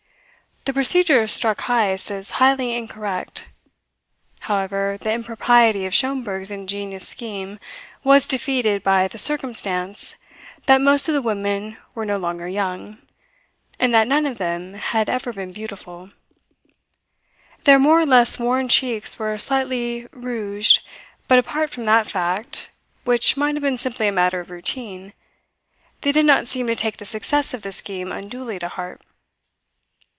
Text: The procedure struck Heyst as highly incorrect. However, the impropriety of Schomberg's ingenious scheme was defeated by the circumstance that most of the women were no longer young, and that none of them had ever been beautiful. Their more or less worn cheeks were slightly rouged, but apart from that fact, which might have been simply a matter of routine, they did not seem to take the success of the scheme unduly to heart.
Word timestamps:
The 0.65 0.73
procedure 0.75 1.25
struck 1.25 1.61
Heyst 1.61 2.11
as 2.11 2.29
highly 2.37 2.75
incorrect. 2.75 3.45
However, 4.41 4.95
the 5.01 5.11
impropriety 5.11 5.87
of 5.87 5.93
Schomberg's 5.95 6.51
ingenious 6.51 7.07
scheme 7.07 7.57
was 8.03 8.27
defeated 8.27 8.83
by 8.83 9.07
the 9.07 9.17
circumstance 9.17 10.17
that 10.67 10.79
most 10.79 11.07
of 11.07 11.15
the 11.15 11.21
women 11.23 11.77
were 11.95 12.05
no 12.05 12.19
longer 12.19 12.47
young, 12.47 12.99
and 13.79 13.91
that 13.95 14.07
none 14.07 14.27
of 14.27 14.37
them 14.37 14.75
had 14.75 15.09
ever 15.09 15.33
been 15.33 15.51
beautiful. 15.51 16.11
Their 17.63 17.79
more 17.79 17.99
or 17.99 18.05
less 18.05 18.37
worn 18.37 18.69
cheeks 18.69 19.17
were 19.17 19.35
slightly 19.39 20.05
rouged, 20.11 20.85
but 21.27 21.39
apart 21.39 21.71
from 21.71 21.85
that 21.85 22.05
fact, 22.05 22.69
which 23.03 23.35
might 23.35 23.55
have 23.55 23.63
been 23.63 23.79
simply 23.79 24.07
a 24.09 24.11
matter 24.11 24.39
of 24.39 24.51
routine, 24.51 25.13
they 26.01 26.11
did 26.11 26.27
not 26.27 26.45
seem 26.45 26.67
to 26.67 26.75
take 26.75 26.97
the 26.97 27.05
success 27.05 27.55
of 27.55 27.63
the 27.63 27.71
scheme 27.71 28.11
unduly 28.11 28.59
to 28.59 28.67
heart. 28.67 29.01